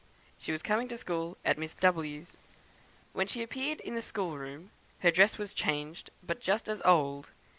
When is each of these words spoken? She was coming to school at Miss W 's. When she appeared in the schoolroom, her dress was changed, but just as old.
She 0.39 0.51
was 0.51 0.63
coming 0.63 0.87
to 0.87 0.97
school 0.97 1.37
at 1.45 1.59
Miss 1.59 1.75
W 1.75 2.19
's. 2.23 2.35
When 3.13 3.27
she 3.27 3.43
appeared 3.43 3.79
in 3.81 3.93
the 3.93 4.01
schoolroom, 4.01 4.71
her 5.01 5.11
dress 5.11 5.37
was 5.37 5.53
changed, 5.53 6.09
but 6.23 6.41
just 6.41 6.67
as 6.67 6.81
old. 6.81 7.29